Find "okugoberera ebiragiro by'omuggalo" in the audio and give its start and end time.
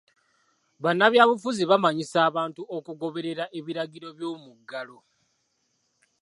2.77-4.97